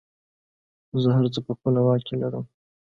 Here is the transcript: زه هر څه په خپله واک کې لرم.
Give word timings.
زه 1.01 1.09
هر 1.17 1.25
څه 1.33 1.39
په 1.45 1.51
خپله 1.57 1.79
واک 1.85 2.01
کې 2.07 2.15
لرم. 2.21 2.45